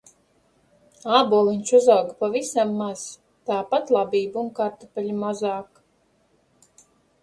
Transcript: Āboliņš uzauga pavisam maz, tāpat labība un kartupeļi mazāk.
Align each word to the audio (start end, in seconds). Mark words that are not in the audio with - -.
Āboliņš 1.17 1.73
uzauga 1.81 2.17
pavisam 2.25 2.73
maz, 2.81 3.05
tāpat 3.53 3.95
labība 3.99 4.45
un 4.45 4.53
kartupeļi 4.63 5.19
mazāk. 5.25 5.83